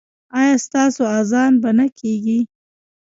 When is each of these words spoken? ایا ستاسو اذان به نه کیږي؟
ایا 0.39 0.55
ستاسو 0.65 1.03
اذان 1.19 1.53
به 1.61 1.69
نه 1.77 1.85
کیږي؟ 1.97 2.39